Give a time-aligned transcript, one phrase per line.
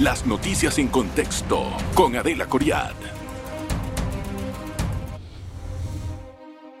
[0.00, 1.62] Las noticias en contexto
[1.94, 2.94] con Adela Coriad.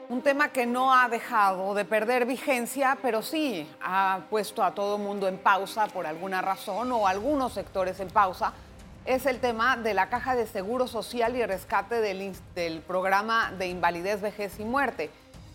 [0.08, 4.96] Un tema que no ha dejado de perder vigencia, pero sí ha puesto a todo
[4.96, 8.54] mundo en pausa por alguna razón o algunos sectores en pausa,
[9.04, 13.68] es el tema de la caja de seguro social y rescate del, del programa de
[13.68, 15.10] invalidez, vejez y muerte.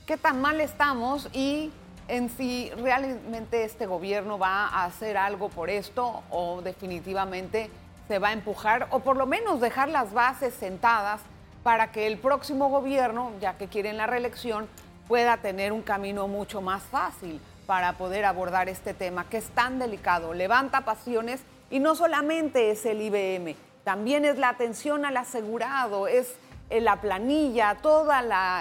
[0.05, 1.71] ¿Qué tan mal estamos y
[2.07, 7.69] en si realmente este gobierno va a hacer algo por esto o definitivamente
[8.07, 11.21] se va a empujar o por lo menos dejar las bases sentadas
[11.63, 14.67] para que el próximo gobierno, ya que quieren la reelección,
[15.07, 19.79] pueda tener un camino mucho más fácil para poder abordar este tema que es tan
[19.79, 26.07] delicado, levanta pasiones y no solamente es el IBM, también es la atención al asegurado,
[26.07, 26.35] es
[26.69, 28.11] la planilla, todo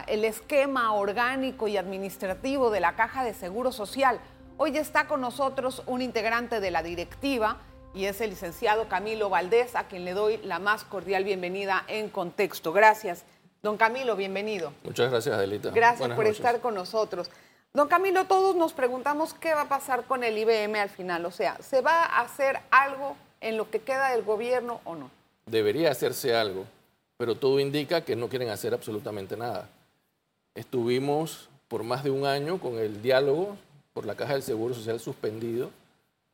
[0.06, 4.20] el esquema orgánico y administrativo de la Caja de Seguro Social.
[4.56, 7.58] Hoy está con nosotros un integrante de la directiva
[7.94, 12.08] y es el licenciado Camilo Valdés, a quien le doy la más cordial bienvenida en
[12.08, 12.72] contexto.
[12.72, 13.24] Gracias.
[13.62, 14.72] Don Camilo, bienvenido.
[14.82, 15.70] Muchas gracias, Adelita.
[15.70, 17.30] Gracias por estar con nosotros.
[17.72, 21.24] Don Camilo, todos nos preguntamos qué va a pasar con el IBM al final.
[21.24, 25.10] O sea, ¿se va a hacer algo en lo que queda del gobierno o no?
[25.46, 26.66] Debería hacerse algo
[27.16, 29.68] pero todo indica que no quieren hacer absolutamente nada.
[30.54, 33.56] Estuvimos por más de un año con el diálogo
[33.92, 35.70] por la Caja del Seguro Social suspendido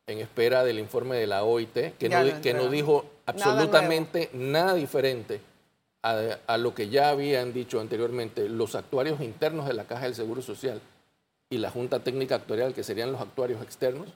[0.07, 5.39] en espera del informe de la OIT, que, no, que no, dijo absolutamente nada, diferente
[6.01, 10.15] a, a, lo que ya habían dicho anteriormente los actuarios internos de la Caja del
[10.15, 10.81] Seguro Social
[11.49, 14.09] y la Junta Técnica Actuarial, que serían los actuarios externos,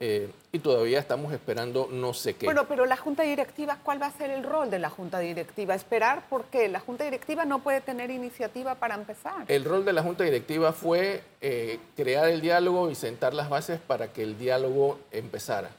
[0.00, 2.46] eh, y todavía estamos esperando no sé qué.
[2.46, 5.74] Bueno, pero la Junta Directiva, ¿cuál va a ser el rol de la Junta Directiva?
[5.74, 9.44] Esperar porque la Junta Directiva no puede tener iniciativa para empezar.
[9.48, 13.80] El rol de la Junta Directiva fue eh, crear el diálogo y sentar las bases
[13.80, 15.70] para que el diálogo empezara.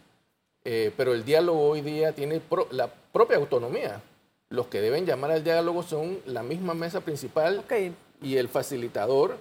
[0.66, 4.02] Eh, pero el diálogo hoy día tiene la propia autonomía.
[4.50, 7.64] Los que deben llamar al diálogo son la misma mesa principal
[8.22, 9.38] y el facilitador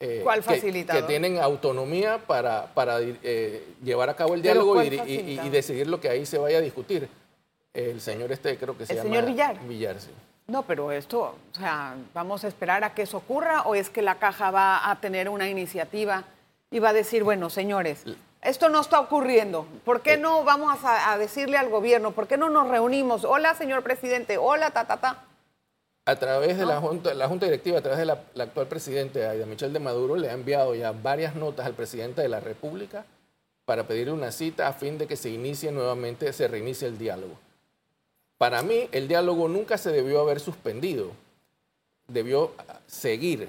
[0.00, 1.02] eh, ¿Cuál facilitador?
[1.02, 6.08] Que, tienen autonomía para, para eh, llevar a cabo el diálogo y, decidir lo que
[6.08, 7.08] ahí se vaya a discutir.
[7.74, 9.08] El señor este creo que se llama...
[9.08, 9.60] ¿El señor Villar?
[9.66, 10.10] Villar, sí.
[10.46, 14.02] No, pero esto, o sea, ¿vamos a esperar a que eso ocurra o es que
[14.02, 16.24] la caja va a tener una iniciativa
[16.70, 18.04] y va a decir, bueno, señores,
[18.42, 19.66] esto no está ocurriendo.
[19.84, 20.18] ¿Por qué eh.
[20.18, 22.12] no vamos a, a, decirle al gobierno?
[22.12, 23.24] ¿Por qué no nos reunimos?
[23.24, 24.38] Hola, señor presidente.
[24.38, 25.24] Hola, ta, ta, ta
[26.06, 29.46] a través de la, junta, la Junta Directiva, a través de la, actual presidente, Aida
[29.46, 33.04] Michel de Maduro, le ha enviado ya varias notas al presidente de la República
[33.64, 37.34] para pedirle una cita a fin de que se inicie nuevamente, se reinicie el diálogo.
[38.38, 41.10] Para mí, el diálogo nunca se debió haber suspendido,
[42.08, 42.52] debió
[42.86, 43.48] seguir.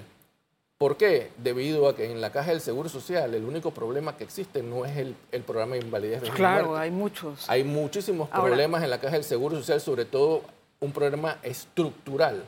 [0.76, 1.30] ¿Por qué?
[1.38, 4.84] Debido a que en la Caja del Seguro Social el único problema que existe no
[4.84, 5.14] es el,
[5.44, 6.22] programa de invalidez.
[6.34, 7.48] Claro, hay muchos.
[7.48, 10.42] Hay muchísimos problemas en la Caja del Seguro Social, sobre todo
[10.82, 12.44] un problema estructural.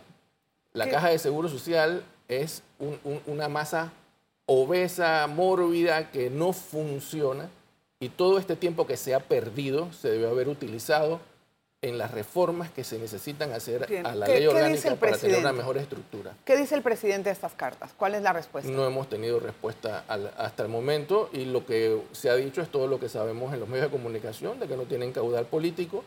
[0.72, 2.62] La caja de seguro social es
[3.24, 3.92] una masa
[4.44, 7.48] obesa, mórbida, que no funciona
[8.00, 11.20] y todo este tiempo que se ha perdido se debe haber utilizado
[11.80, 15.78] en las reformas que se necesitan hacer a la ley orgánica para tener una mejor
[15.78, 16.32] estructura.
[16.44, 17.92] ¿Qué dice el presidente de estas cartas?
[17.96, 18.70] ¿Cuál es la respuesta?
[18.70, 22.88] No hemos tenido respuesta hasta el momento y lo que se ha dicho es todo
[22.88, 26.02] lo que sabemos en los medios de comunicación, de que no tienen caudal político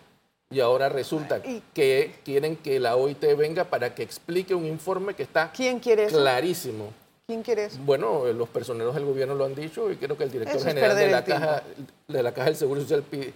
[0.50, 5.24] y ahora resulta que quieren que la OIT venga para que explique un informe que
[5.24, 6.94] está ¿Quién quiere clarísimo.
[7.25, 7.78] ¿Quién quiere eso?
[7.81, 11.08] Bueno, los personeros del gobierno lo han dicho y creo que el director general de
[11.09, 11.63] la, caja,
[12.08, 13.34] de la Caja del Seguro Social eh,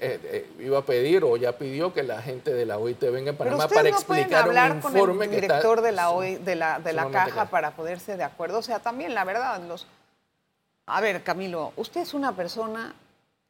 [0.00, 3.36] eh, iba a pedir o ya pidió que la gente de la OIT venga en
[3.36, 5.58] Panamá para explicar un informe que está...
[5.58, 8.58] director de la, de la, de la caja para poderse de acuerdo.
[8.58, 9.88] O sea, también la verdad, los...
[10.86, 12.94] A ver, Camilo, usted es una persona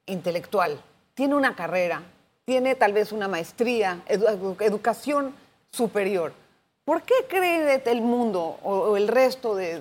[0.06, 0.80] intelectual,
[1.14, 2.02] tiene una carrera,
[2.44, 5.34] tiene tal vez una maestría, educación
[5.70, 6.32] superior.
[6.84, 9.80] ¿Por qué cree el mundo o, el resto de,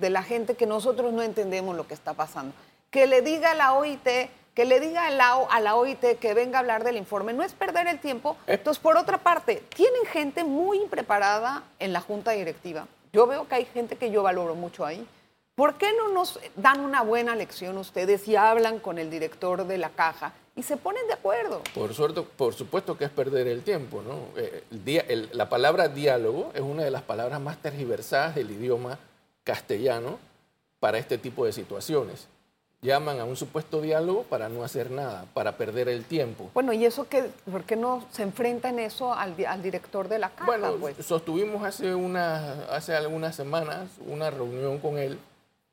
[0.00, 2.52] la gente que nosotros no entendemos lo que está pasando?
[2.90, 4.08] Que le diga a la OIT,
[4.54, 7.44] que le diga a la, a la OIT que venga a hablar del informe, no
[7.44, 8.36] es perder el tiempo.
[8.46, 8.54] Eh.
[8.54, 12.88] Entonces, por otra parte, tienen gente muy preparada en la junta directiva.
[13.12, 15.06] Yo veo que hay gente que yo valoro mucho ahí.
[15.54, 19.78] ¿Por qué no nos dan una buena lección ustedes y hablan con el director de
[19.78, 21.62] la caja y se ponen de acuerdo.
[21.74, 24.02] Por, suerte, por supuesto que es perder el tiempo.
[24.02, 24.28] ¿no?
[24.36, 28.98] Eh, la palabra diálogo es una de las palabras más tergiversadas del idioma
[29.42, 30.18] castellano
[30.78, 32.28] para este tipo de situaciones.
[32.82, 36.50] Llaman a un supuesto diálogo para no hacer nada, para perder el tiempo.
[36.52, 37.30] Bueno, ¿y eso qué?
[37.50, 40.44] ¿Por qué no se enfrenta en eso al, director de la Caja?
[40.44, 40.96] Bueno, pues?
[41.04, 45.18] sostuvimos hace, una, hace algunas semanas una reunión con él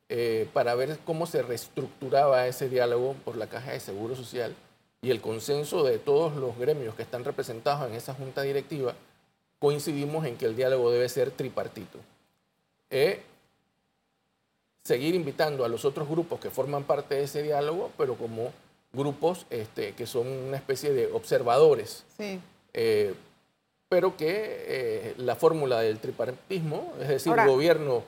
[0.08, 4.56] eh, para ver cómo se reestructuraba ese diálogo por la Caja de Seguro Social
[5.02, 8.94] y el consenso de todos los gremios que están representados en esa junta directiva,
[9.58, 11.98] coincidimos en que el diálogo debe ser tripartito.
[12.88, 13.20] Eh,
[14.84, 18.52] seguir invitando a los otros grupos que forman parte de ese diálogo, pero como
[18.92, 22.04] grupos este, que son una especie de observadores.
[22.16, 22.40] Sí.
[22.72, 23.14] Eh,
[23.88, 28.04] pero que eh, la fórmula del tripartismo, es decir, gobierno,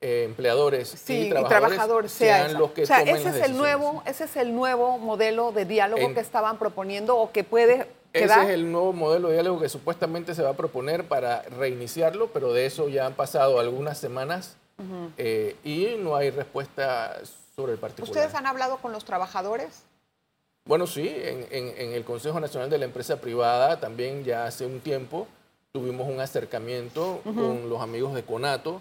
[0.00, 4.36] eh, empleadores y trabajadores, sean los que o sea, ese es el nuevo, ese es
[4.36, 8.38] el nuevo modelo de diálogo que estaban proponiendo o que puede quedar.
[8.38, 12.28] Ese es el nuevo modelo de diálogo que supuestamente se va a proponer para reiniciarlo,
[12.28, 14.56] pero de eso ya han pasado algunas semanas
[15.64, 17.16] y no hay respuesta
[17.56, 18.08] sobre el particular.
[18.08, 19.82] ¿Ustedes han hablado con los trabajadores?
[20.64, 25.26] Bueno, sí, en, el Consejo Nacional de la Empresa Privada también ya hace un tiempo
[25.72, 28.80] tuvimos un acercamiento con los amigos de Conato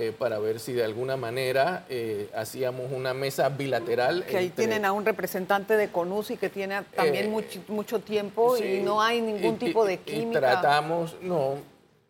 [0.00, 4.24] eh, para ver si de alguna manera eh, hacíamos una mesa bilateral.
[4.26, 8.56] Que ahí tienen a un representante de CONUSI que tiene también eh, mucho, mucho, tiempo
[8.56, 10.38] y no hay ningún tipo de química.
[10.38, 11.54] Y tratamos, no,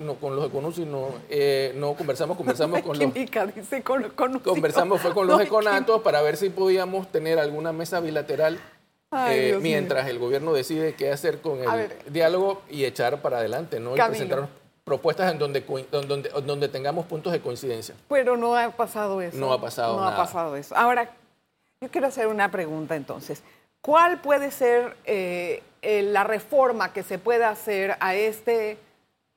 [0.01, 1.13] no, con los de Conusi no,
[1.77, 3.15] no conversamos, conversamos con los...
[3.15, 8.01] dice con, Conversamos fue con los de Conato para ver si podíamos tener alguna mesa
[8.01, 8.61] bilateral
[9.63, 13.97] mientras el gobierno decide qué hacer con el diálogo y echar para adelante, ¿no?
[13.97, 14.51] Y presentar
[14.89, 17.95] propuestas en donde, donde, donde, tengamos puntos de coincidencia.
[18.09, 19.37] Pero no ha pasado eso.
[19.37, 20.75] No ha pasado No ha pasado eso.
[20.77, 21.11] Ahora,
[21.81, 23.43] yo quiero hacer una pregunta entonces.
[23.81, 28.79] ¿Cuál puede ser eh, la reforma que se pueda hacer a este,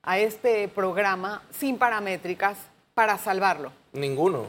[0.02, 2.56] a este programa sin paramétricas
[2.94, 3.70] para salvarlo?
[3.92, 4.46] Ninguno.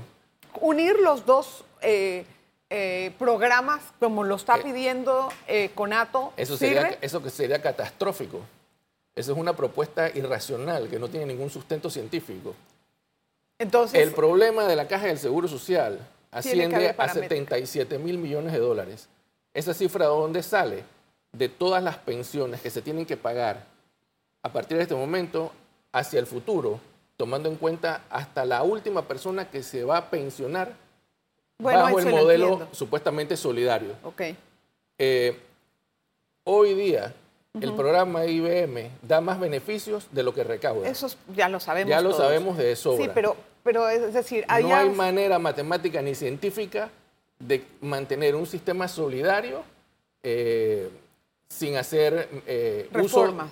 [0.62, 2.26] Unir los dos eh,
[2.76, 6.34] eh, programas como lo está eh, pidiendo eh, Conato.
[6.36, 8.42] Eso sería, eso que sería catastrófico.
[9.15, 12.56] Eso es una propuesta irracional que no tiene ningún sustento científico.
[13.60, 16.00] Entonces, el problema de la caja del Seguro Social
[16.31, 19.07] asciende a 77 mil millones de dólares.
[19.54, 20.83] Esa cifra de dónde sale?
[21.31, 23.65] De todas las pensiones que se tienen que pagar
[24.42, 25.51] a partir de este momento
[25.92, 26.80] hacia el futuro,
[27.18, 30.74] tomando en cuenta hasta la última persona que se va a pensionar
[31.59, 33.95] bajo el modelo supuestamente solidario.
[34.04, 34.36] Okay.
[34.98, 35.39] Eh,
[36.44, 37.13] hoy día,
[37.62, 40.88] el programa IBM da más beneficios de lo que recauda.
[40.90, 41.90] Eso ya lo sabemos.
[41.90, 43.06] Ya lo sabemos de sobra.
[43.06, 46.90] Sí, pero, pero es decir, no hay manera matemática ni científica
[47.38, 49.64] de mantener un sistema solidario
[50.24, 50.90] eh,
[51.48, 53.52] sin hacer eh, reformas.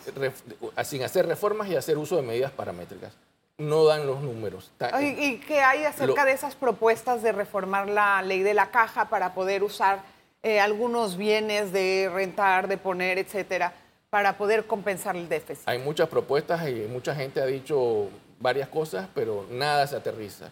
[0.83, 3.13] sin hacer reformas y hacer uso de medidas paramétricas
[3.57, 4.71] no dan los números.
[4.99, 9.35] ¿Y, qué hay acerca de esas propuestas de reformar la ley de la caja para
[9.35, 10.01] poder usar
[10.41, 13.75] eh, algunos bienes de rentar, de poner, etcétera,
[14.11, 15.67] para poder compensar el déficit?
[15.67, 18.09] Hay muchas propuestas y mucha gente ha dicho
[18.39, 20.51] varias cosas, pero nada se aterriza.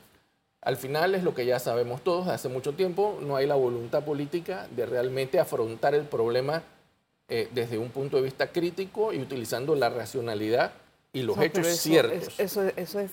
[0.62, 4.04] Al final es lo que ya sabemos todos, hace mucho tiempo no hay la voluntad
[4.04, 6.64] política de realmente afrontar el problema
[7.28, 10.72] eh, desde un punto de vista crítico y utilizando la racionalidad
[11.14, 12.40] y los hechos ciertos.
[12.40, 13.12] eso, eso es,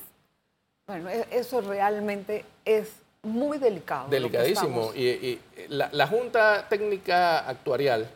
[0.87, 2.89] bueno, e, eso realmente es
[3.23, 4.09] muy delicado.
[4.09, 4.93] Delicadísimo.
[4.95, 8.09] Y, la, Junta Técnica Actuarial,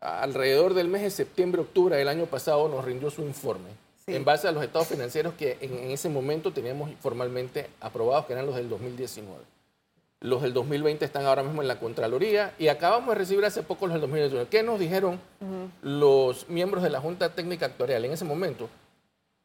[0.00, 3.68] alrededor del mes de septiembre-octubre del año pasado, nos rindió su informe.
[4.06, 8.46] En base a los estados financieros que en, ese momento teníamos formalmente aprobados, que eran
[8.46, 9.38] los del 2019.
[10.20, 13.86] Los del 2020 están ahora mismo en la Contraloría y acabamos de recibir hace poco
[13.86, 14.48] los del 2019.
[14.48, 15.20] ¿Qué nos dijeron
[15.82, 18.68] los miembros de la Junta Técnica Actuarial en ese momento?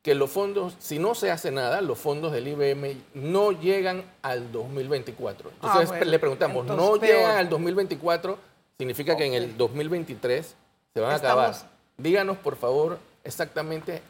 [0.03, 4.51] que los fondos, si no se hace nada, los fondos del IBM no llegan al
[4.51, 5.49] 2024.
[5.61, 8.37] Ah, entonces le preguntamos, ¿no llegan al 2024?
[8.83, 10.55] Significa que en el 2023
[10.93, 11.55] se van a acabar.
[11.97, 14.01] Díganos, por favor, exactamente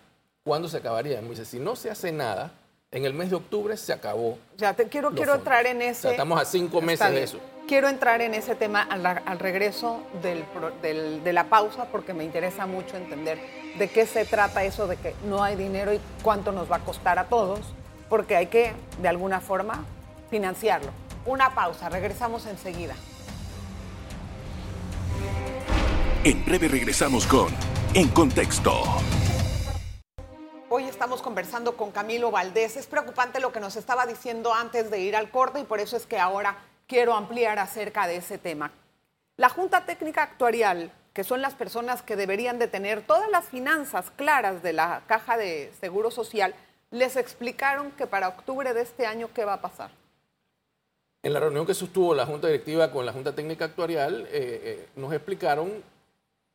[0.44, 1.22] cuándo se acabaría.
[1.22, 2.54] Me dice, si no se hace nada,
[2.90, 4.40] en el mes de octubre se acabó.
[4.58, 6.10] Ya, te quiero, quiero entrar en ese...
[6.10, 7.40] estamos a cinco meses de eso.
[7.68, 13.38] Quiero entrar en ese tema al, regreso de la pausa porque me interesa mucho entender
[13.78, 16.80] de qué se trata eso de que no hay dinero y cuánto nos va a
[16.80, 17.60] costar a todos,
[18.10, 19.86] porque hay que, de alguna forma,
[20.32, 20.90] financiarlo.
[21.28, 22.96] Una pausa, regresamos enseguida.
[26.26, 27.48] En breve regresamos con
[27.94, 28.72] En Contexto.
[30.70, 32.78] Hoy estamos conversando con Camilo Valdés.
[32.78, 35.98] Es preocupante lo que nos estaba diciendo antes de ir al corte y por eso
[35.98, 38.72] es que ahora quiero ampliar acerca de ese tema.
[39.36, 44.10] La Junta Técnica Actuarial que son las personas que deberían de tener todas las finanzas
[44.16, 46.56] claras de la caja de seguro social,
[46.90, 49.92] les explicaron que para octubre de este año, ¿qué va a pasar?
[51.22, 54.88] En la reunión que sostuvo la Junta Directiva con la Junta Técnica Actuarial, eh, eh,
[54.96, 55.72] nos explicaron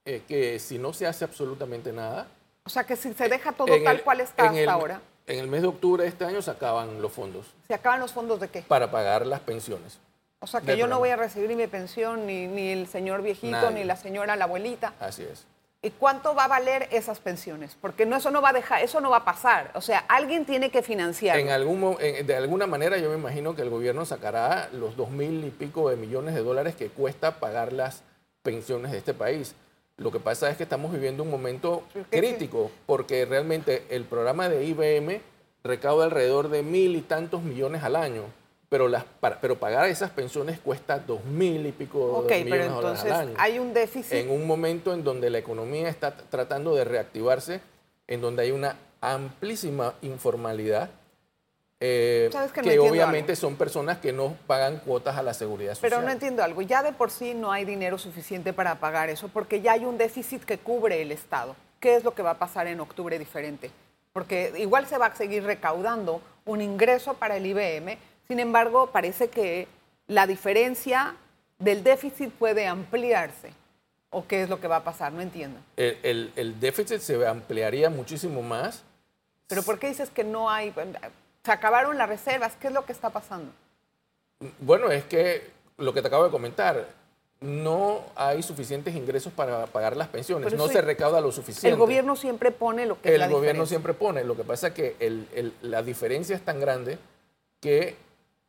[0.08, 2.26] eh, que si no se hace absolutamente nada...
[2.64, 5.00] O sea, que si se deja todo tal cual está hasta ahora...
[5.26, 7.44] En el mes de octubre de este año se acaban los fondos.
[7.66, 8.62] ¿Se acaban los fondos de qué?
[8.62, 9.98] Para pagar las pensiones.
[10.40, 13.20] O sea, que yo no voy a recibir ni mi pensión, ni, ni el señor
[13.20, 13.74] viejito, Nadie.
[13.80, 14.94] ni la señora, la abuelita.
[14.98, 15.44] Así es.
[15.82, 17.76] ¿Y cuánto va a valer esas pensiones?
[17.80, 19.70] Porque no, eso no va a dejar, eso no va a pasar.
[19.74, 21.38] O sea, alguien tiene que financiar.
[21.38, 25.10] En algún, en- de alguna manera yo me imagino que el gobierno sacará los dos
[25.10, 28.02] mil y pico de millones de dólares que cuesta pagar las
[28.42, 29.54] pensiones de este país.
[29.99, 34.64] Lo que pasa es que estamos viviendo un momento crítico porque realmente el programa de
[34.64, 35.21] IBM
[35.64, 38.23] recauda alrededor de mil y tantos millones al año,
[38.69, 42.50] pero, las, para- pero pagar esas pensiones cuesta dos mil y pico ok, de millones
[42.50, 44.12] pero de dólares entonces al año hay un déficit.
[44.12, 47.61] en un momento en donde la economía está tratando de reactivarse,
[48.07, 50.90] en donde hay una amplísima informalidad,
[51.80, 53.40] eh, ¿Sabes que que, no entiendo obviamente algo?
[53.40, 55.90] son personas que no pagan cuotas a la seguridad social.
[55.90, 56.62] Pero no entiendo algo.
[56.62, 59.97] Ya de por sí no hay dinero suficiente para pagar eso, porque ya hay un
[59.99, 61.54] déficit que cubre el Estado.
[61.80, 63.70] ¿Qué es lo que va a pasar en octubre diferente?
[64.12, 69.28] Porque igual se va a seguir recaudando un ingreso para el IBM, sin embargo, parece
[69.28, 69.68] que
[70.08, 71.14] la diferencia
[71.61, 73.52] del déficit puede ampliarse.
[74.11, 75.12] ¿O qué es lo que va a pasar?
[75.12, 75.61] No entiendo.
[75.76, 78.82] el, el- el déficit se ampliaría muchísimo más.
[79.47, 80.73] Pero ¿por qué dices que no hay?
[81.45, 82.54] Se acabaron las reservas.
[82.61, 83.52] ¿Qué es lo que está pasando?
[84.61, 86.87] Bueno, es que lo que te acabo de comentar,
[87.40, 91.68] no hay suficientes ingresos para pagar las pensiones, no se recauda lo suficiente.
[91.68, 93.66] El gobierno siempre pone lo que es el la gobierno diferencia.
[93.68, 94.25] siempre pone.
[94.25, 96.99] Lo que pasa es que el- el- la diferencia es tan grande
[97.61, 97.97] que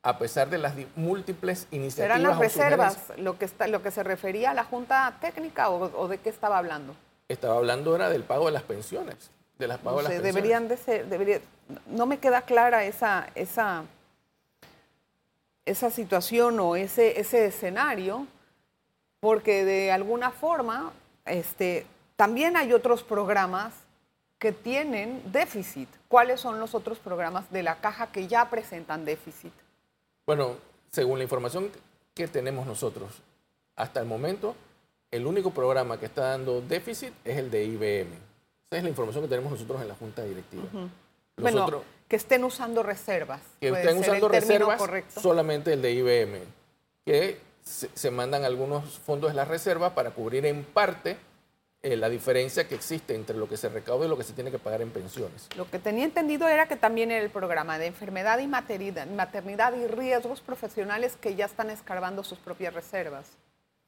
[0.02, 2.18] a pesar de las múltiples iniciativas...
[2.18, 5.92] ¿Serán las reservas lo que, está, lo que se refería a la Junta Técnica o,
[6.00, 6.96] o de qué estaba hablando?
[7.28, 9.30] Estaba hablando era del pago de las pensiones.
[9.60, 11.42] De las No las deberían de ser, debería,
[11.88, 13.84] no me queda clara esa, esa,
[15.66, 18.26] esa situación o ese, ese escenario,
[19.20, 20.94] porque de alguna forma
[21.26, 21.86] este,
[22.16, 23.74] también hay otros programas
[24.38, 25.90] que tienen déficit.
[26.08, 29.52] ¿Cuáles son los otros programas de la caja que ya presentan déficit?
[30.26, 30.56] Bueno,
[30.90, 31.70] según la información
[32.14, 33.22] que tenemos nosotros,
[33.76, 34.56] hasta el momento,
[35.12, 38.29] el único programa que está dando déficit es el de IBM.
[38.72, 40.64] Esa es la información que tenemos nosotros en la Junta Directiva.
[41.38, 43.42] Bueno, que estén usando reservas.
[43.60, 45.20] que estén usando el reservas, correcto.
[45.20, 46.40] solamente el de IBM,
[47.04, 51.18] que se, se mandan algunos fondos de la reserva para cubrir en parte
[51.82, 54.52] eh, la diferencia que existe entre lo que se recauda y lo que se tiene
[54.52, 55.50] que pagar en pensiones.
[55.58, 59.74] Lo que tenía entendido era que también era el programa de enfermedad y maternidad, maternidad
[59.74, 63.32] y riesgos profesionales que ya están escarbando sus propias reservas.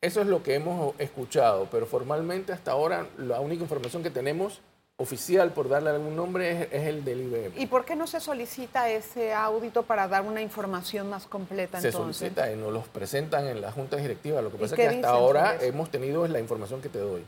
[0.01, 4.59] Eso es lo que hemos escuchado, pero formalmente hasta ahora la única información que tenemos
[5.01, 7.60] oficial, por darle algún nombre, es, es el del IBM.
[7.62, 11.88] ¿Y por qué no se solicita ese audito para dar una información más completa se
[11.89, 12.17] entonces?
[12.17, 14.41] solicita y nos los presentan en la junta directiva.
[14.41, 17.24] Lo que ¿Y pasa es que hasta ahora hemos tenido la información que te doy.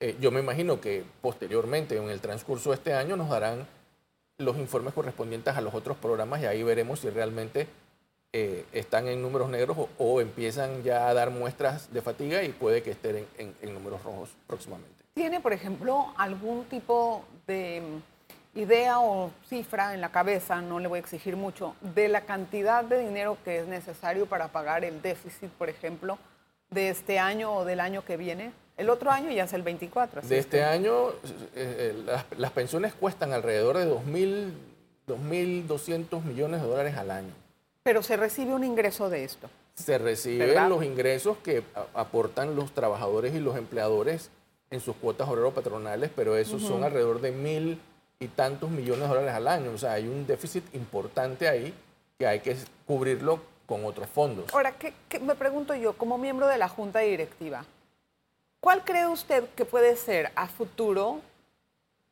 [0.00, 3.66] Eh, yo me imagino que posteriormente, en el transcurso de este año, nos darán
[4.38, 7.66] los informes correspondientes a los otros programas y ahí veremos si realmente
[8.34, 12.50] eh, están en números negros o, o empiezan ya a dar muestras de fatiga y
[12.50, 14.95] puede que estén en, en- en números rojos próximamente.
[15.16, 17.80] ¿Tiene, por ejemplo, algún tipo de
[18.54, 22.20] mm, idea o cifra en la cabeza, no le voy a exigir mucho, de la
[22.20, 26.18] cantidad de dinero que es necesario para pagar el déficit, por ejemplo,
[26.68, 28.52] de este año o del año que viene?
[28.76, 30.20] El otro año ya es el 24.
[30.20, 31.14] así De es este que- año, eh,
[31.54, 34.52] eh, las, las pensiones cuestan alrededor de 2.000,
[35.06, 37.32] 2.200 millones de dólares al año.
[37.82, 39.48] Pero se recibe un ingreso de esto.
[39.76, 40.68] Se reciben ¿Verdad?
[40.68, 41.62] los ingresos que
[41.94, 44.30] aportan los trabajadores y los empleadores
[44.70, 47.80] en sus cuotas obrero patronales, pero esos son alrededor de mil
[48.18, 49.70] y tantos millones de dólares al año.
[49.72, 51.72] O sea, hay un déficit importante ahí
[52.18, 52.56] que hay que
[52.86, 54.52] cubrirlo con otros fondos.
[54.54, 57.64] Ahora, ¿qué, qué- me pregunto yo, como miembro de la Junta Directiva,
[58.60, 61.20] ¿cuál cree usted que puede ser a futuro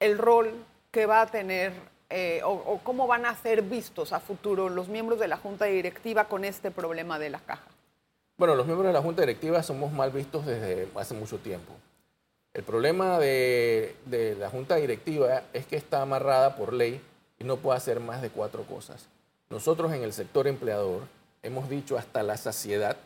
[0.00, 0.52] el rol
[0.90, 1.72] que va a tener
[2.10, 5.64] eh, o, o cómo van a ser vistos a futuro los miembros de la Junta
[5.64, 7.64] Directiva con este problema de la caja?
[8.36, 11.72] Bueno, los miembros de la Junta Directiva somos mal vistos desde hace mucho tiempo.
[12.54, 17.00] El problema de, de la Junta Directiva es que está amarrada por ley
[17.38, 19.08] y no puede hacer más de cuatro cosas.
[19.50, 21.02] Nosotros en el sector empleador
[21.42, 22.96] hemos dicho hasta la saciedad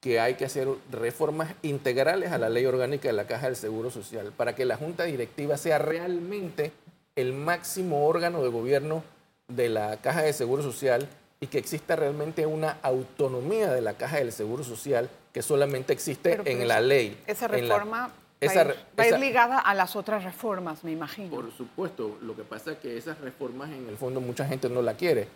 [0.00, 3.90] que hay que hacer reformas integrales a la ley orgánica de la Caja del Seguro
[3.90, 6.72] Social para que la Junta Directiva sea realmente
[7.14, 9.04] el máximo órgano de gobierno
[9.48, 11.08] de la Caja de Seguro Social
[11.40, 16.36] y que exista realmente una autonomía de la Caja del Seguro Social que solamente existe
[16.36, 17.22] Pero, en la ley.
[17.26, 18.10] Esa reforma
[18.44, 21.30] esa va, ir, va a ir esa- ligada a las otras reformas, me imagino.
[21.30, 24.82] por supuesto, lo que pasa es que esas reformas en el fondo mucha gente no
[24.82, 25.28] la quiere.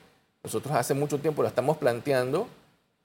[0.45, 2.47] Nosotros hace mucho tiempo la estamos planteando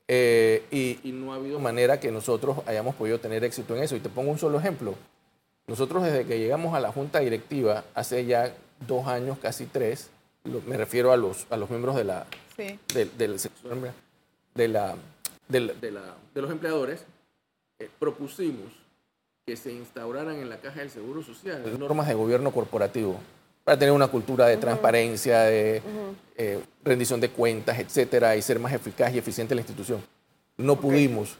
[0.07, 3.95] eh, y, y no ha habido manera que nosotros hayamos podido tener éxito en eso.
[3.95, 4.95] Y te pongo un solo ejemplo.
[5.67, 8.53] Nosotros desde que llegamos a la junta directiva, hace ya
[8.87, 10.09] dos años, casi tres,
[10.43, 12.25] lo- me refiero a los, a los miembros de la,
[12.57, 12.77] Sí.
[12.93, 13.93] del, del sector embra-
[14.53, 14.95] de la
[15.47, 15.61] de,
[16.41, 17.05] los empleadores,
[17.79, 18.71] eh, propusimos
[19.51, 23.19] que se instauraran en la Caja del Seguro Social normas de gobierno corporativo
[23.65, 25.81] para tener una cultura de transparencia, de
[26.37, 30.01] eh, rendición de cuentas, etcétera, y ser más eficaz y eficiente la institución.
[30.55, 31.37] No pudimos.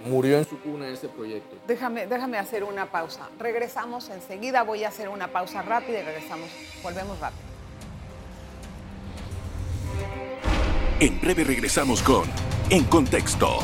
[0.00, 1.56] Murió en su cuna ese proyecto.
[1.66, 3.30] Déjame, déjame hacer una pausa.
[3.38, 4.62] Regresamos enseguida.
[4.62, 6.50] Voy a hacer una pausa rápida y regresamos.
[6.82, 7.42] Volvemos rápido.
[11.00, 12.24] En breve regresamos con
[12.68, 13.58] En Contexto.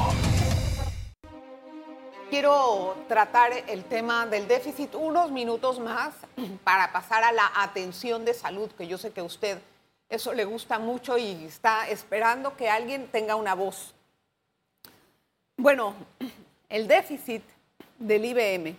[2.30, 6.14] Quiero tratar el tema del déficit unos minutos más
[6.64, 9.58] para pasar a la atención de salud, que yo sé que a usted
[10.11, 13.94] eso le gusta mucho y está esperando que alguien tenga una voz.
[15.56, 15.94] Bueno,
[16.68, 17.42] el déficit
[17.99, 18.76] del IBM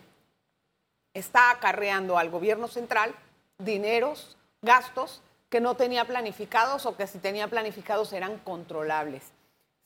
[1.15, 3.15] está acarreando al gobierno central
[3.57, 9.23] dineros, gastos que no tenía planificados o que si tenía planificados eran controlables.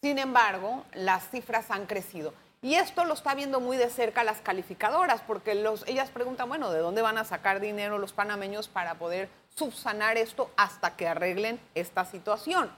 [0.01, 2.33] Sin embargo, las cifras han crecido.
[2.63, 5.51] Y esto lo está viendo muy de cerca las calificadoras, porque
[5.85, 10.49] ellas preguntan, bueno, ¿de dónde van a sacar dinero los panameños para poder subsanar esto
[10.55, 12.71] hasta que arreglen esta situación?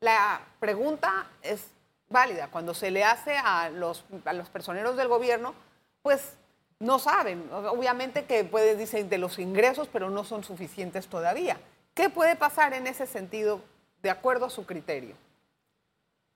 [0.00, 1.68] La pregunta es
[2.10, 2.48] válida.
[2.48, 5.54] Cuando se le hace a los, a los personeros del gobierno,
[6.02, 6.34] pues
[6.78, 7.48] no saben.
[7.50, 11.58] Obviamente que puede decir de los ingresos, pero no son suficientes todavía.
[11.94, 13.62] ¿Qué puede pasar en ese sentido
[14.02, 15.14] de acuerdo a su criterio?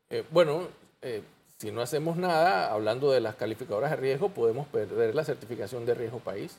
[0.08, 0.68] Eh, bueno,
[1.02, 1.23] eh,
[1.64, 5.94] si no hacemos nada, hablando de las calificadoras de riesgo, podemos perder la certificación de
[5.94, 6.59] riesgo país.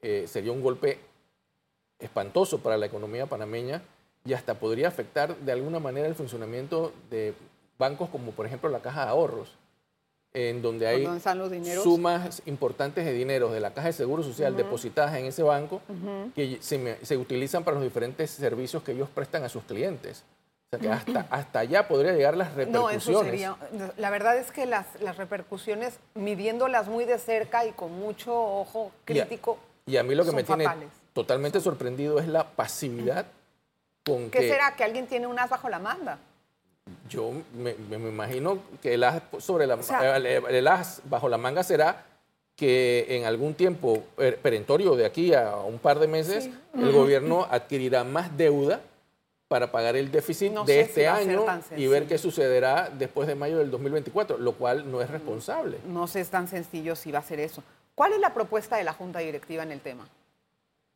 [0.00, 0.98] Eh, sería un golpe
[1.98, 3.82] espantoso para la economía panameña
[4.24, 7.34] y hasta podría afectar de alguna manera el funcionamiento de
[7.78, 9.54] bancos como por ejemplo la Caja de Ahorros,
[10.32, 11.06] en donde hay
[11.82, 15.82] sumas importantes de dinero de la Caja de Seguro Social depositadas en ese banco
[16.34, 20.24] que se, utilizan para los diferentes servicios que ellos prestan a sus clientes.
[20.74, 23.06] O sea que hasta, hasta allá podría llegar las repercusiones.
[23.06, 23.56] No, eso sería,
[23.98, 28.90] la verdad es que las, las repercusiones, midiéndolas muy de cerca y con mucho ojo
[29.04, 30.66] crítico, Y a, mí lo que me tiene
[31.12, 33.26] totalmente sorprendido es la pasividad
[34.04, 34.74] con ¿Qué será?
[34.74, 36.18] ¿Que alguien tiene un as bajo la manga?
[37.08, 39.78] Yo me, imagino que el as, sobre la,
[40.16, 42.06] el, as bajo la manga será
[42.56, 44.04] que en algún tiempo
[44.42, 48.80] perentorio de aquí a un par de meses el gobierno adquirirá más deuda
[49.52, 51.44] para pagar el déficit de este año
[51.76, 55.76] y ver qué sucederá después de mayo del 2024, lo cual no es responsable.
[55.86, 57.62] No sé, es tan sencillo si va a ser eso.
[57.94, 60.08] ¿Cuál es la propuesta de la Junta Directiva en el tema?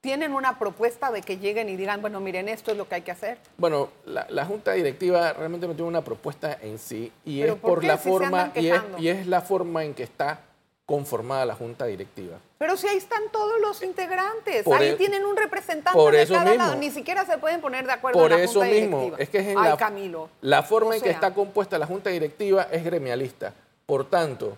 [0.00, 3.02] ¿Tienen una propuesta de que lleguen y digan, bueno, miren, esto es lo que hay
[3.02, 3.36] que hacer?
[3.58, 7.98] Bueno, la, Junta Directiva realmente no tiene una propuesta en sí y es por, la
[7.98, 10.40] forma y es, la forma en que está
[10.86, 12.38] conformada la Junta Directiva.
[12.58, 16.76] Pero si ahí están todos los integrantes, ahí e- tienen un representante de cada lado,
[16.76, 19.22] ni siquiera se pueden poner de acuerdo por en la eso Junta mismo, Directiva.
[19.22, 20.30] es que es en la, Camilo.
[20.40, 23.52] la forma en que está compuesta la Junta Directiva es gremialista.
[23.84, 24.56] Por tanto,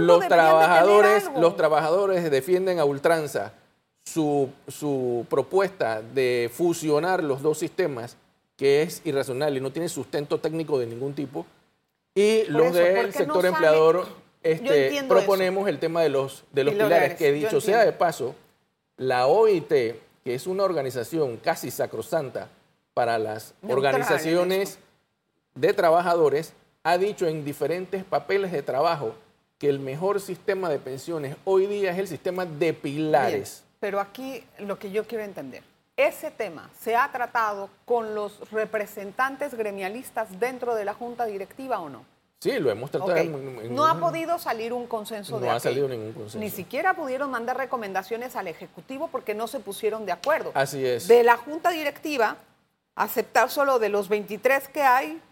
[0.00, 3.52] los trabajadores, los trabajadores defienden a ultranza
[4.04, 8.16] su, propuesta de fusionar los dos sistemas,
[8.56, 11.44] que es irracional y no tiene sustento técnico de ningún tipo,
[12.14, 14.06] y los del sector empleador
[14.44, 18.34] este, proponemos el tema de los, de los pilares, que dicho sea de paso,
[18.98, 22.48] la OIT, que es una organización casi sacrosanta
[22.92, 24.78] para las organizaciones
[25.54, 26.52] de trabajadores,
[26.82, 29.14] ha dicho en diferentes papeles de trabajo
[29.58, 33.64] que el mejor sistema de pensiones hoy día es el sistema de pilares.
[33.80, 35.62] Pero aquí lo que yo quiero entender,
[35.96, 41.88] ¿ese tema se ha tratado con los representantes gremialistas dentro de la Junta Directiva o
[41.88, 42.13] no?
[42.44, 43.24] Sí, lo hemos tratado.
[43.70, 46.38] no ha podido salir un consenso de No ha salido ningún consenso.
[46.38, 50.52] Ni siquiera pudieron mandar recomendaciones al Ejecutivo porque no se pusieron de acuerdo.
[50.52, 51.08] Así es.
[51.08, 52.36] De la Junta Directiva,
[52.96, 55.22] aceptar solo de los 23 que hay,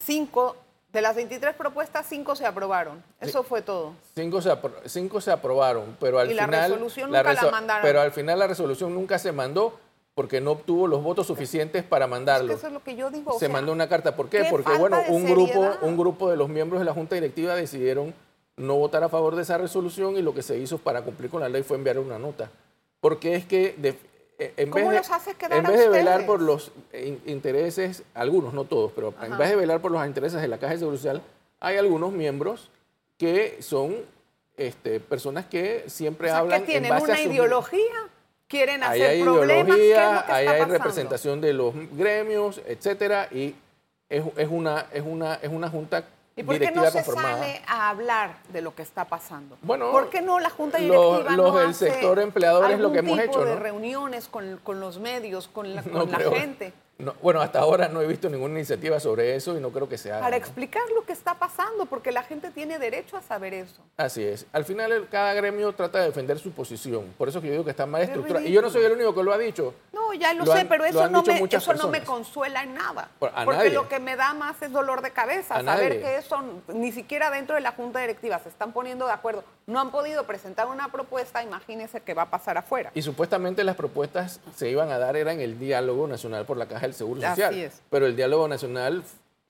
[0.00, 0.56] cinco
[0.92, 3.02] de las 23 propuestas, 5 se aprobaron.
[3.20, 3.94] Eso fue todo.
[4.16, 6.50] 5 se, cinco se aprobaron, pero al y final...
[6.50, 7.82] la resolución nunca la, mandaron.
[7.82, 9.78] Pero al final la resolución nunca se mandó
[10.14, 12.52] porque no obtuvo los votos suficientes para mandarlo.
[12.52, 13.38] eso es lo que yo digo.
[13.38, 14.14] Se mandó una carta.
[14.14, 14.46] ¿Por qué?
[14.50, 18.14] Porque bueno, un grupo, un grupo de los miembros de la Junta Directiva decidieron
[18.56, 21.40] no votar a favor de esa resolución y lo que se hizo para cumplir con
[21.40, 22.50] la ley fue enviar una nota.
[23.00, 23.74] Porque es que
[24.38, 26.72] eh, en vez, de, en vez de velar por los
[27.26, 30.74] intereses, algunos, no todos, pero en vez de velar por los intereses de la Caja
[30.74, 31.22] de Seguridad Social,
[31.60, 32.70] hay algunos miembros
[33.18, 33.96] que son
[34.56, 38.10] este, personas que siempre hablan que tienen en base una a ideología,
[38.52, 39.78] quieren hacer hay problemas.
[39.78, 43.54] Ideología, ahí hay representación de los gremios, etcétera, y
[44.10, 46.04] es, es, una, es, una, es una junta
[46.36, 49.58] ¿Y por qué no se sale a hablar de lo que está pasando?
[49.62, 53.00] Bueno, ¿Por qué no la Junta Directiva los, los del sector empleador es lo que
[53.00, 55.82] hemos hecho, de reuniones con, los medios, con la,
[56.32, 56.72] gente?
[57.02, 59.98] No, bueno, hasta ahora no he visto ninguna iniciativa sobre eso y no creo que
[59.98, 60.20] se haga.
[60.20, 60.42] Para ¿no?
[60.42, 63.82] explicar lo que está pasando, porque la gente tiene derecho a saber eso.
[63.96, 64.46] Así es.
[64.52, 67.12] Al final cada gremio trata de defender su posición.
[67.18, 68.46] Por eso que yo digo que está mal Es estructurado.
[68.46, 69.74] Y yo no soy el único que lo ha dicho.
[69.92, 73.08] No, ya lo, Lo sé, han- pero eso, no me, no consuela en nada.
[73.18, 73.70] Por- porque nadie.
[73.70, 76.00] lo que me da más es dolor de cabeza, A saber nadie.
[76.02, 76.40] que eso
[76.72, 79.42] ni siquiera dentro de la Junta Directiva se están poniendo de acuerdo.
[79.66, 82.90] No han podido presentar una propuesta, imagínense qué va a pasar afuera.
[82.94, 86.66] Y supuestamente las propuestas se iban a dar era en el diálogo nacional por la
[86.66, 87.54] Caja del Seguro Así Social.
[87.54, 87.82] es.
[87.90, 89.02] Pero el diálogo nacional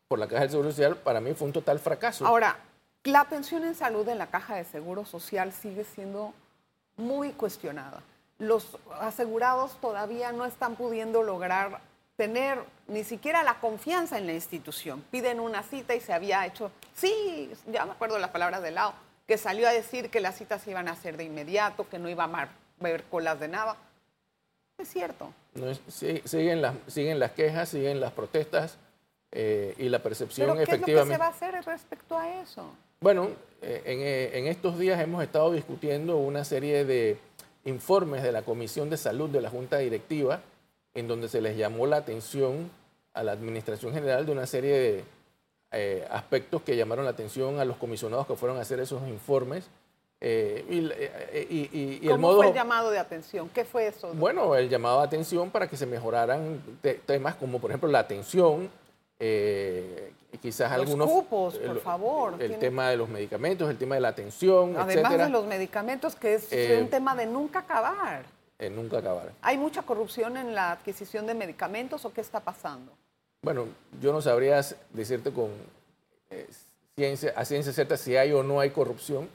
[0.08, 2.26] por la Caja del Seguro Social para mí fue un total fracaso.
[2.26, 2.56] Ahora,
[3.04, 6.32] la atención en salud en la Caja de Seguro Social sigue siendo
[6.96, 8.02] muy cuestionada.
[8.38, 11.80] Los asegurados todavía no están pudiendo lograr
[12.16, 15.02] tener ni siquiera la confianza en la institución.
[15.10, 18.94] Piden una cita y se había hecho, sí, ya me acuerdo las palabras de Lao,
[19.26, 22.08] que salió a decir que las citas se iban a hacer de inmediato, que no
[22.08, 22.48] iba a
[22.80, 23.76] haber colas de nada.
[24.82, 25.32] Es cierto.
[25.54, 28.76] No es- sí- siguen, las, siguen las quejas, siguen las protestas
[29.30, 31.14] eh, y la percepción Pero ¿qué es lo que efectivamente.
[31.14, 32.64] se va a hacer respecto a eso?
[33.00, 33.30] Bueno,
[33.62, 37.16] eh, en, eh, en estos días hemos estado discutiendo una serie de
[37.64, 40.40] informes de la Comisión de Salud de la Junta Directiva,
[40.94, 42.70] en donde se les llamó la atención
[43.14, 45.04] a la Administración General de una serie de
[45.70, 49.68] eh, aspectos que llamaron la atención a los comisionados que fueron a hacer esos informes.
[50.24, 53.48] Eh, y, eh, y- y- y el ¿Cómo modo, fue el llamado de atención?
[53.52, 54.12] ¿Qué fue eso?
[54.14, 57.98] bueno, el llamado de atención para que se mejoraran te- temas como, por ejemplo, la
[57.98, 58.70] atención,
[59.18, 61.08] eh, quizás Los algunos...
[61.10, 64.76] cupos, por el- favor, El, tiene- tema de los medicamentos, el tema de la atención,
[64.76, 68.24] Además etcétera, de los medicamentos, que es Eh, un tema de nunca acabar.
[68.70, 69.32] nunca acabar.
[69.42, 72.92] ¿Hay mucha corrupción en la adquisición de medicamentos o qué está pasando?
[73.42, 73.66] Bueno,
[74.00, 74.60] yo no sabría
[74.92, 75.50] decirte con
[76.94, 79.28] ciencia, a ciencia cierta si hay o no hay corrupción.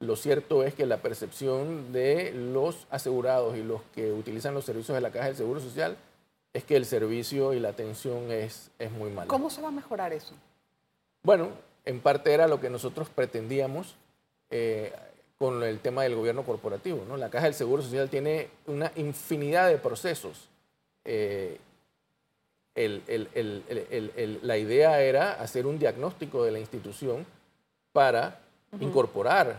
[0.00, 4.94] Lo cierto es que la percepción de los asegurados y los que utilizan los servicios
[4.94, 5.96] de la Caja del Seguro Social
[6.52, 9.26] es que el servicio y la atención es, es muy mala.
[9.26, 10.34] ¿Cómo se va a mejorar eso?
[11.24, 11.48] Bueno,
[11.84, 13.96] en parte era lo que nosotros pretendíamos
[14.50, 14.92] eh,
[15.36, 17.04] con el tema del gobierno corporativo.
[17.08, 17.16] ¿no?
[17.16, 20.48] La Caja del Seguro Social tiene una infinidad de procesos.
[21.04, 21.58] Eh,
[22.76, 27.26] el- el- el- el- el- el- la idea era hacer un diagnóstico de la institución
[27.92, 28.38] para
[28.80, 29.56] incorporar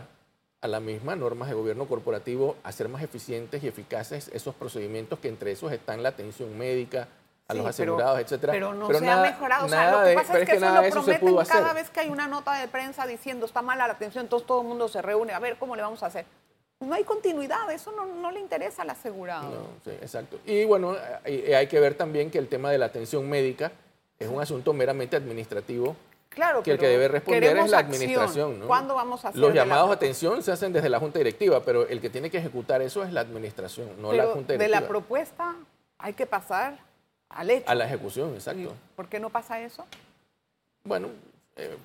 [0.62, 5.28] a la misma normas de gobierno corporativo, hacer más eficientes y eficaces esos procedimientos que
[5.28, 7.08] entre esos están la atención médica
[7.48, 8.52] a los Sí, pero- asegurados, etcétera.
[8.52, 9.66] Pero no Pero se nada- ha mejorado.
[9.66, 11.56] O sea, lo que pasa es que, eso lo eso prometen hacer.
[11.56, 14.60] cada vez que hay una nota de prensa diciendo está mala la atención, entonces todo
[14.60, 16.26] el mundo se reúne a ver cómo le vamos a hacer.
[16.80, 19.50] No hay continuidad, eso no, no le interesa al asegurado.
[19.50, 20.38] No, sí, exacto.
[20.46, 20.94] Y bueno,
[21.24, 23.72] hay, hay que ver también que el tema de la atención médica
[24.18, 25.96] es un asunto meramente administrativo,
[26.30, 28.60] Claro, que el que debe responder es la administración.
[28.60, 28.66] ¿no?
[28.66, 31.18] ¿Cuándo vamos a hacer Los de la llamados a atención se hacen desde la Junta
[31.18, 34.58] Directiva, pero el que tiene que ejecutar eso es la administración, no la Junta de
[34.58, 34.80] Directiva.
[34.80, 35.56] la propuesta
[35.98, 36.78] hay que pasar
[37.28, 37.68] al hecho.
[37.68, 38.72] a la ejecución, ¿Y exacto.
[38.94, 39.84] ¿Por qué no pasa eso?
[40.84, 41.08] Bueno,
[41.56, 41.76] eh,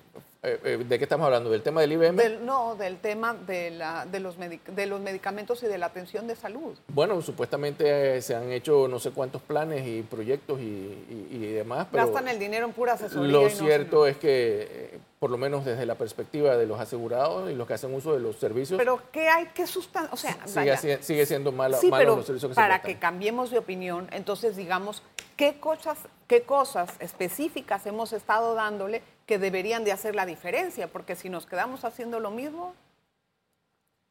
[0.42, 1.50] eh, eh, ¿de qué estamos hablando?
[1.50, 2.16] ¿Del tema del IBM?
[2.16, 6.26] Del- no, del tema de, la, de, los de los medicamentos y de la atención
[6.28, 6.76] de salud.
[6.88, 11.46] Bueno, supuestamente eh, se han hecho no sé cuántos planes y proyectos y, y- y
[11.52, 12.04] demás, pero...
[12.06, 13.30] Gastan el dinero en pura asesoría.
[13.32, 17.50] Lo no cierto es que, eh, por lo menos desde la perspectiva de los asegurados
[17.50, 19.46] y los que hacen uso de los servicios, Pero ¿qué hay?
[19.52, 20.12] ¿Qué sustancia?
[20.12, 22.80] O sea, sigue, vaya, si- sigue siendo mala, sí, malos los servicios que para se
[22.82, 23.00] que prestan.
[23.00, 25.02] cambiemos de opinión, entonces digamos,
[25.36, 25.98] ¿qué cosas,
[26.28, 30.88] ¿qué cosas específicas hemos estado dándole que deberían de hacer la diferencia?
[30.88, 32.74] Porque si nos quedamos haciendo lo mismo,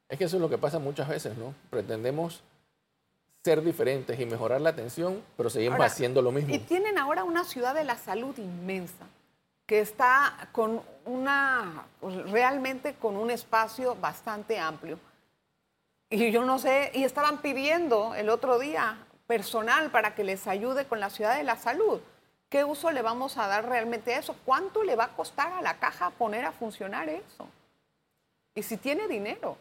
[0.08, 1.56] Es que eso es lo que pasa muchas veces, ¿no?
[1.72, 2.44] Pretendemos
[3.44, 6.54] ser diferentes y mejorar la atención, pero seguimos Ahora, haciendo lo mismo.
[6.54, 9.06] Y tienen ahora una ciudad de la salud inmensa,
[9.66, 15.00] que está con una, pues, realmente con un espacio bastante amplio.
[16.10, 18.98] Y yo no sé, y estaban pidiendo el otro día
[19.28, 22.00] personal para que les ayude con la ciudad de la salud.
[22.50, 24.36] ¿Qué uso le vamos a dar realmente a eso?
[24.46, 27.48] ¿Cuánto le va a costar a la caja poner a funcionar eso?
[28.54, 29.58] Y si tiene dinero.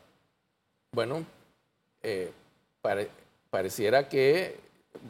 [0.92, 1.24] Bueno,
[2.02, 2.32] eh,
[2.82, 3.10] pare-
[3.50, 4.60] pareciera que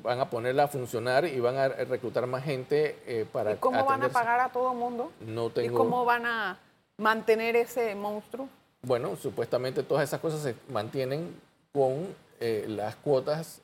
[0.03, 3.77] van a ponerla a funcionar y van a reclutar más gente eh, para ¿Y cómo
[3.79, 4.15] van a atenderse.
[4.15, 5.13] pagar a todo mundo?
[5.21, 5.77] No ¿Y tengo...
[5.77, 6.59] cómo van a
[6.97, 8.49] mantener ese monstruo?
[8.83, 11.39] Bueno, supuestamente todas esas cosas se mantienen
[11.73, 13.61] con eh, las cuotas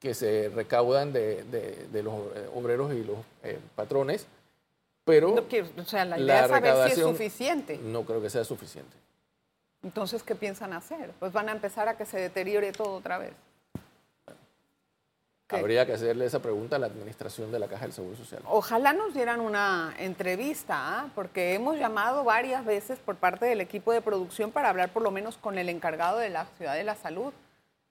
[0.00, 4.26] que se recaudan de, de- de los eh, obreros y los eh, patrones,
[5.04, 7.78] pero No quiero- o sea, la la idea es saber si es suficiente.
[7.82, 8.96] no creo que sea suficiente.
[9.82, 11.10] Entonces, ¿qué piensan hacer?
[11.20, 13.32] Pues van a empezar a que se deteriore todo otra vez.
[15.46, 15.56] ¿Qué?
[15.56, 18.40] Habría que hacerle esa pregunta a la administración de la Caja del Seguro Social.
[18.46, 21.08] Ojalá nos dieran una entrevista, ¿ah?
[21.14, 25.10] porque hemos llamado varias veces por parte del equipo de producción para hablar por lo
[25.10, 27.32] menos con el encargado de la Ciudad de la Salud.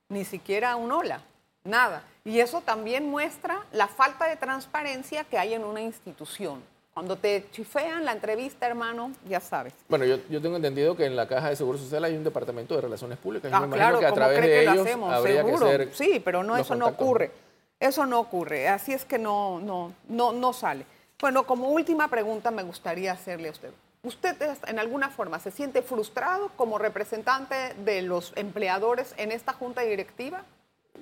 [0.07, 1.21] Ni siquiera un hola.
[1.63, 2.03] Nada.
[2.25, 6.61] Y eso también muestra la falta de transparencia que hay en una institución.
[6.93, 9.73] Cuando te chifean la entrevista, hermano, ya sabes.
[9.87, 12.75] Bueno, yo, yo tengo entendido que en la Caja de Seguro Social hay un departamento
[12.75, 13.51] de relaciones públicas.
[13.53, 15.13] Ah, Yo me claro, imagino que a ¿cómo través cree de que lo ellos hacemos?
[15.13, 15.65] habría Seguro.
[15.65, 17.31] que ser sí, pero no, eso no ocurre.
[17.79, 18.67] Eso no ocurre.
[18.67, 20.85] Así es que no, no, no, no sale.
[21.21, 23.71] Bueno, como última pregunta me gustaría hacerle a usted.
[24.03, 24.35] ¿Usted
[24.67, 30.43] en alguna forma se siente frustrado como representante de los empleadores en esta junta directiva?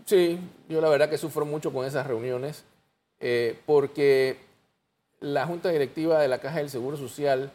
[0.05, 2.63] Sí, yo la verdad que sufro mucho con esas reuniones
[3.19, 4.37] eh, porque
[5.19, 7.51] la junta directiva de la Caja del Seguro Social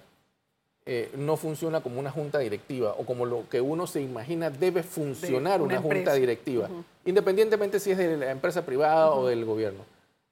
[0.85, 4.83] eh, no funciona como una junta directiva o como lo que uno se imagina debe
[4.83, 6.68] funcionar una una, junta directiva,
[7.05, 9.85] independientemente si es de la empresa privada o del gobierno.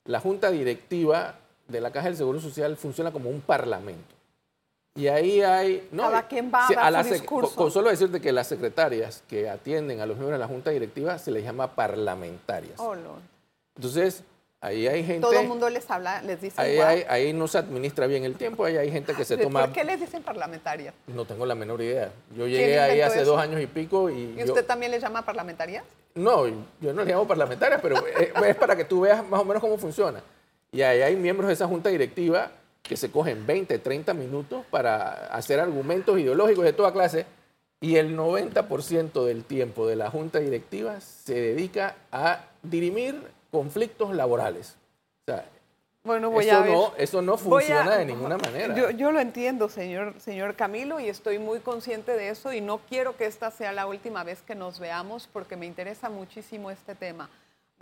[0.06, 1.36] La junta directiva
[1.68, 4.19] de la Caja del Seguro Social funciona como un parlamento.
[4.96, 5.88] Y ahí hay...
[5.92, 7.54] No, Cada quien va a dar la su sec- discurso.
[7.54, 11.16] con solo decirte que las secretarias que atienden a los miembros de la junta directiva
[11.18, 12.74] se les llama parlamentarias.
[12.78, 13.20] Oh, Lord.
[13.76, 14.24] Entonces,
[14.60, 15.20] ahí hay gente...
[15.20, 18.34] Todo el mundo les habla, les dice Ahí, hay- ahí no se administra bien el
[18.34, 19.60] tiempo, ahí hay gente que se ¿De toma...
[19.60, 20.92] ¿Por qué les dicen parlamentaria?
[21.06, 22.10] No tengo la menor idea.
[22.30, 23.30] Yo ¿Quién llegué ahí hace eso?
[23.32, 24.14] dos años y pico y...
[24.14, 25.84] ¿Y yo- usted también les llama parlamentaria?
[26.16, 26.48] No,
[26.80, 29.60] yo no le llamo parlamentaria, pero es, es para que tú veas más o menos
[29.60, 30.20] cómo funciona.
[30.72, 32.50] Y ahí hay miembros de esa junta directiva
[32.82, 37.26] que se cogen 20, 30 minutos para hacer argumentos ideológicos de toda clase
[37.80, 44.76] y el 90% del tiempo de la junta directiva se dedica a dirimir conflictos laborales.
[45.26, 45.46] O sea,
[46.02, 46.72] Bueno, voy eso, a ver.
[46.72, 48.74] no, eso no a- funciona de ninguna manera.
[48.74, 52.78] Yo, yo lo entiendo, señor, señor Camilo, y estoy muy consciente de eso y no
[52.88, 56.94] quiero que esta sea la última vez que nos veamos porque me interesa muchísimo este
[56.94, 57.30] tema.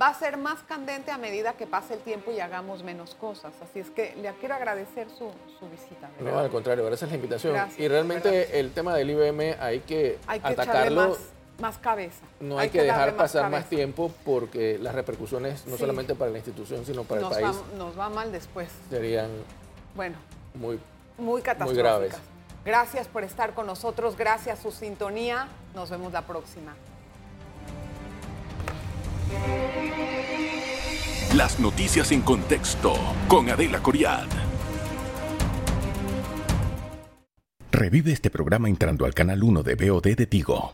[0.00, 3.52] Va a ser más candente a medida que pase el tiempo y hagamos menos cosas.
[3.60, 6.08] Así es que le quiero agradecer su, su visita.
[6.20, 7.54] No, al contrario, gracias la invitación.
[7.54, 11.08] Gracias, y realmente el tema del IBM hay que, Hay que atacarlo.
[11.08, 11.18] más,
[11.58, 12.20] más cabeza.
[12.38, 15.80] No hay, que, dejar pasar más tiempo porque las repercusiones, no Sí.
[15.80, 18.68] solamente para la institución, sino para Nos el país, va, nos va mal después.
[18.88, 19.28] serían
[19.96, 20.16] Bueno,
[20.54, 20.78] muy...
[21.18, 21.82] muy catastróficas.
[21.82, 22.14] graves.
[22.64, 25.48] Gracias por estar con nosotros, gracias su sintonía.
[25.74, 26.76] Nos vemos la próxima.
[31.38, 32.94] Las noticias en contexto
[33.28, 34.26] con Adela Coriad.
[37.70, 40.72] Revive este programa entrando al canal 1 de VOD de Tigo.